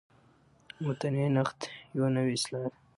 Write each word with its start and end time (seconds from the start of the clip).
متني 0.85 1.25
نقد 1.35 1.59
یوه 1.95 2.09
نوې 2.15 2.31
اصطلاح 2.35 2.63
ده. 2.71 2.77